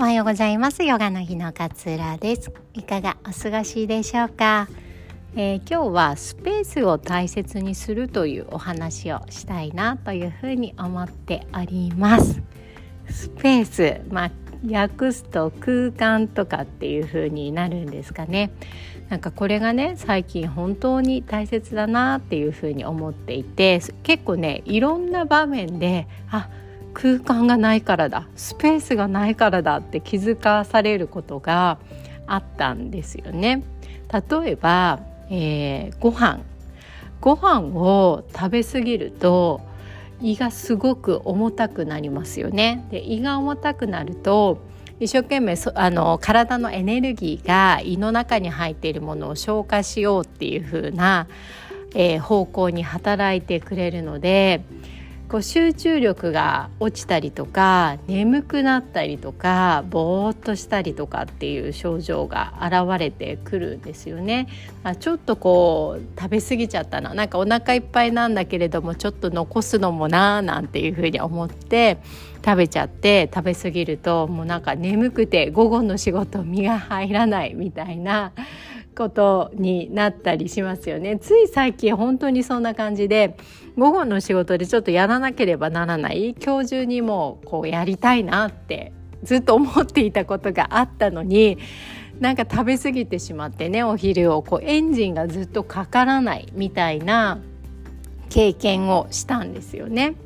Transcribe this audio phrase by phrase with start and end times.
[0.00, 0.84] おはようございます。
[0.84, 2.52] ヨガの日の勝浦です。
[2.72, 4.68] いかがお過ごしでしょうか、
[5.34, 12.40] えー、今日はスペースを大切にするというお話をしたいなというふうに思っております。
[13.10, 14.30] スペースまあ
[14.72, 18.52] 訳すと空間とかっていう風になるんですかね。
[19.08, 26.48] なんかこれがね最近本当に大切だなっていう風に思っていて結構ねいろんな場面であ
[27.00, 31.78] 空間がないからだスペースがないからだって気づかされることが
[32.26, 33.62] あったんですよね。
[34.12, 34.98] 例えば、
[35.30, 36.40] えー、ご飯
[37.20, 39.60] ご飯を食べ過ぎると
[40.20, 42.84] 胃がすごく重たくなりますよね。
[42.90, 44.58] で胃が重たくなると
[44.98, 51.28] 一生懸命あの体のエネルギーが胃の中に入っているものを消化しようっていう風な、
[51.94, 54.62] えー、方向に働いてくれるので
[55.28, 64.48] こう集中力が落ちたりとか眠くなったりとかぼーっとしたりとかっていう症状が現れてくるんですよね。
[64.84, 71.98] あちょっとこう食べ過ぎちゃったななんかお腹いっぱいなんだけれどもちょっと残すのもなーなんていうふうに思って
[72.42, 78.32] 食べちゃって食べ過ぎるともうなんか眠くて午後の仕事身が入らないみたいな
[78.98, 81.18] ことになったりしますよね。
[81.18, 83.36] つい最近本当にそんな感じで
[83.76, 91.58] 午後の仕事でちょっとやらなければならない今日中にもこうやりたいなってずっと思っていたことがあったのに
[92.18, 97.38] なんか食べ過ぎてしまってねお昼をこうエンジンがずっとかからないみたいな
[98.30, 100.16] 経験をしたんですよね。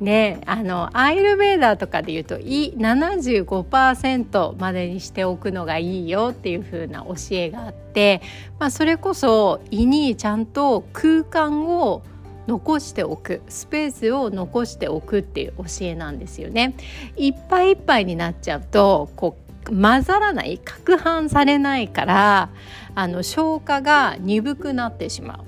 [0.00, 8.20] であのアイルベーダーとかで言うと胃75%までにしておくのがいいよっていう風な教えがあって、
[8.58, 12.02] まあ、それこそ胃にちゃんと空間を
[12.46, 16.74] 残しておくスペースを残しておくっていう教えなんですよね。
[17.16, 19.36] いっぱいいっぱいになっちゃうとこ
[19.68, 22.50] う混ざらない攪拌されないから
[22.94, 25.40] あの消化が鈍くなってしま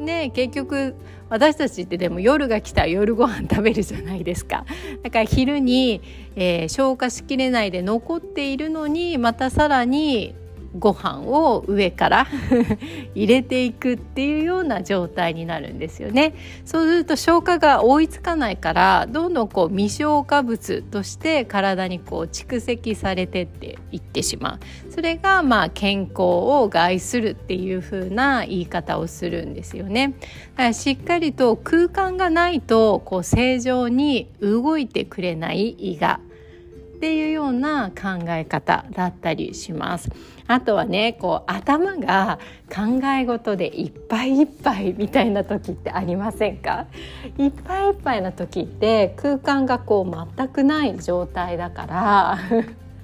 [0.00, 0.04] う。
[0.04, 0.94] で結局
[1.32, 4.66] 私たちってでも夜が来たら夜ご飯食べるじゃないですか。
[5.02, 6.02] だから昼に、
[6.36, 10.34] えー、消化しきれないで残っているのにまたさらに
[10.78, 12.26] ご飯を上から
[13.14, 16.34] 入れていくっていうような状態になるんですよね。
[16.64, 24.92] そうすると消化が追いつかないからどんどんこう未消化物として体にこう蓄積されてっていってしまう。
[24.92, 30.14] それがまあ健康を害するっていう風な言い方をするんですよね。
[30.52, 36.20] だからしっかりと空間がないとこう正常に動いてくれない胃が
[37.02, 40.08] っていうような考え方だったりします。
[40.46, 42.38] あとはねこう頭が
[42.72, 46.86] 考え事でいっぱいいっぱいみたいな時ってありませんか？
[47.38, 52.38] いっぱいいっぱいな時って空間がこう全くない状態だから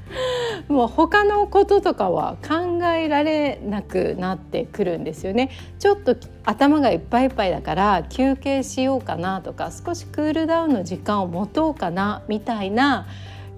[0.72, 5.50] もう他のこととかは考えられなくなってくるんですよね
[5.80, 6.14] ちょっと
[6.44, 13.06] 頭がいっぱいいっぱいだから休憩しようかなとか少しクールダウンの時間を持とうかなみたいな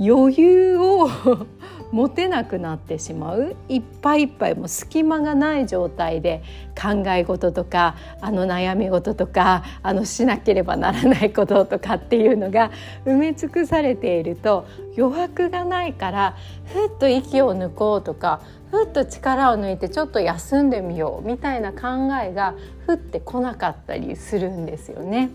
[0.01, 1.09] 余裕を
[1.93, 6.43] 持てなくなってしまういっぱいいっぱいもう隙間がない状態で
[6.81, 12.71] 考え事とかあの悩み事とかあのしなければならないこととかっていうのが
[13.05, 14.67] 埋め尽くされていると
[14.97, 16.37] 余白がないから
[16.67, 18.41] ふっと息を抜こうとか
[18.71, 22.55] ふっと力を抜いてちょっと休んでみようみたいな考えが
[22.87, 25.31] ふってこなかったりするんですよね。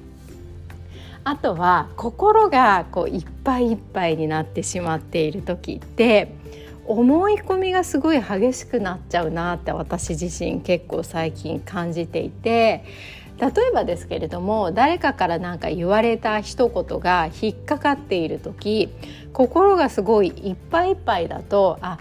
[1.25, 6.35] あとは心がこういっぱいいっぱいになってしまっている時って
[6.85, 12.85] 思い込みがすごい激しくなっちゃうなって私自身結構最近感じていて
[13.39, 18.89] 例えばですけれども誰かから何か言われた一言が引っかかっている時
[19.33, 21.97] 心がすごいいっぱいいっぱいだとあ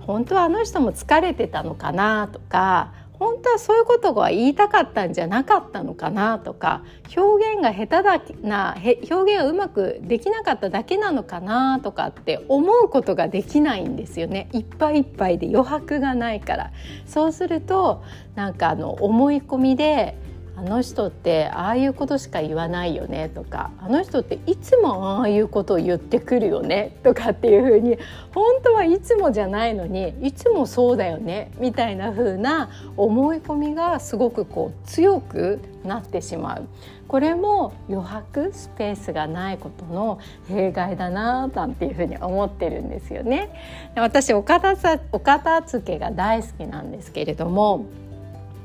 [0.00, 6.84] 本当はあの人も疲れてたのかなとか本当はそういうことが言いたかったんじゃなかったのかなとか
[7.16, 8.76] 表現が下手だな
[9.10, 14.48] 表現をうまくできなかっただけなのかなとかって思うことができないんですよね。
[14.52, 16.72] いっぱいいっぱいで余白がないから。
[17.06, 18.02] そうすると
[18.34, 20.16] なんかあの思い込みで
[20.58, 27.96] あの人ってああいうことしか言わないよねとかあの人っていつもああいうことを言ってくるよねとかっていうふうに
[28.34, 36.66] 本当はいつもじゃないのにいつもそうだよねみたいな風な思い込みがすごくこう強くなってしまう
[37.06, 40.18] これも余白スペースがないことの
[40.48, 43.48] 弊害だななんていうふうに思ってるんですよね。
[43.94, 44.74] 私お片
[45.12, 47.86] お片付けが大好きなんですけれども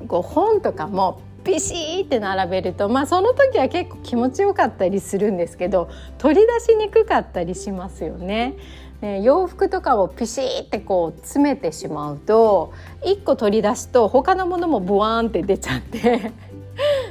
[0.08, 8.56] こう本とかもビシーって並べるとまあその時は結構気持ちよかったりするんですけど取り出しにくかったりしますよね。
[9.04, 16.32] ね、洋服とかをピシーってこう詰めてしまうと1個取り出すと他のものもブワーンって出ちゃって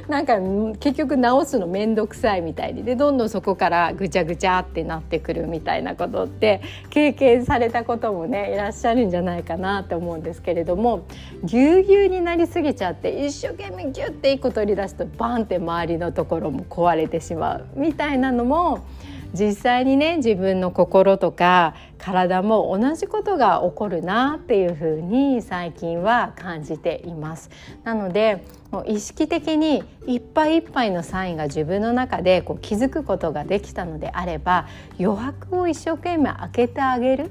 [0.07, 0.37] なんか
[0.79, 11.05] 結局直すの面倒くさいみたいにでどんどんそこからぐちゃぐちゃってなってくるみたいなことって経験されたこともねいらっしゃるんじゃないかなって思うんですけれども
[11.43, 18.85] ぎゅうぎゅうになりすぎちゃって一生懸命ギュッて1個取り出すとバンって周りのところも壊れてしまうみたいなのも
[19.33, 27.49] 実際にね自分の心とか体も同じことが起こるなっていうふうに最近は感じています。
[27.83, 34.67] なのでもう意識的にいっぱいいっぱいのサインが自分の中でこう気づくことができたのであれば
[34.99, 37.29] 余白を一生懸命開けてあげる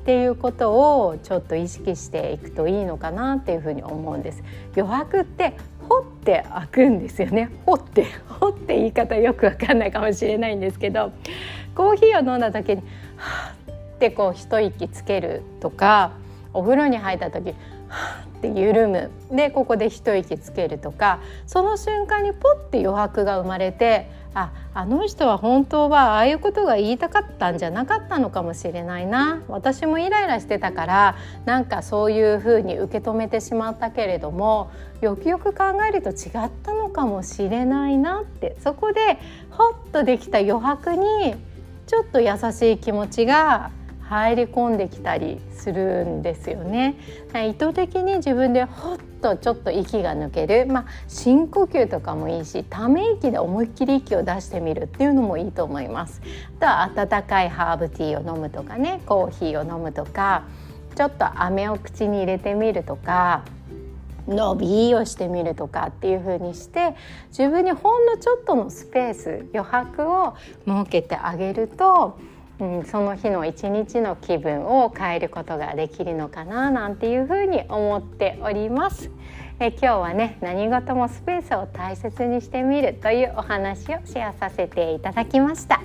[0.00, 4.42] っていうことをちょっと意識していくといいのかなっていうふうに思うんです。
[4.74, 5.54] 余白って
[5.90, 11.12] 掘って開くんですよね掘って掘って言い方よくわかんないかもしれないんですけど
[11.74, 12.82] コーヒーを飲んだ時に
[13.16, 13.52] は
[13.94, 16.12] ってこう一息つけるとか
[16.54, 17.54] お風呂に入った時
[18.38, 29.42] って緩むでここで一息つけるとかその瞬間にポッて余白が生まれてああの人は本当はああいうことが言いたかったんじゃなかったのかもしれないな。
[29.48, 31.16] 私もイライラしてたから
[31.46, 34.70] なんかそういうふうに受け止めてしまったけれども
[35.00, 38.56] よくよく考えると違ったのかもしれないなって。
[38.62, 39.18] そこで
[39.50, 41.34] ホッとできた余白に
[41.88, 43.72] ちょっと優しい気持ちが
[44.10, 46.96] 入り込んできたりするんですよね。
[47.32, 56.20] 意図的に自分でほっとちょっと息が抜ける、まあ、深呼吸とかもいいしため息で思いっきり息を出してみるっていうのもいいと思います。
[56.60, 60.42] あとは温かいハーブティーを飲むとかねコーヒーを飲むとか
[60.96, 63.44] ちょっと飴を口に入れてみるとか
[64.26, 66.96] 伸びをしてみるとかっていう風にして
[67.28, 70.34] 自分にほんのちょっとのスペース余白を
[70.66, 72.18] 設けてあげると
[72.60, 79.10] うん、その日の一日の気分を変えることができるのかななんていうふうに思っております。
[79.62, 85.82] え今日はね何事もスペースを大切にしてみるというお話をシェアさせていただきました。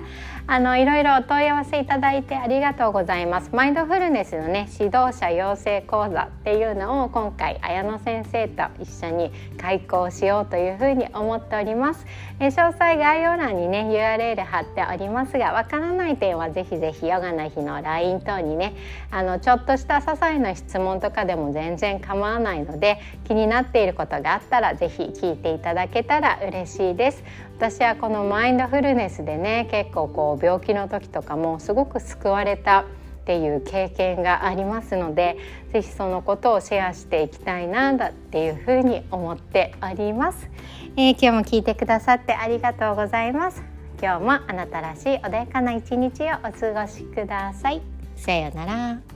[0.48, 3.50] あのいろいろお問い合わせいただいてありがとうございます。
[3.52, 9.30] マインドフルネスのね指導者養成講座っていうのを今回綾野先生と一緒に
[9.60, 12.06] 開講しようというふうに思っております。
[12.38, 18.74] え詳細概要欄にね URL 貼っておりますがわからない点はぜひぜひヨガの日の LINE 等にね
[19.10, 27.22] あのちょっとした些細な質問とかでも全然構わないので気になっっていることがあったらぜひ聞いていただけたら嬉しいです。
[27.56, 32.84] 私はこのマインドフルネスでね結構こう病気の時とかもすごく救われたっ
[33.26, 35.36] ていう経験がありますので
[35.72, 40.48] ぜひそのことをシェアしていきたいなだっていうふうに思っております、
[40.96, 43.76] えー、今日も聞いてくださってありがとうございます。
[44.00, 47.80] 今日もあなたらしい穏やかな一日をお過ごしください。
[48.14, 49.15] さようなら。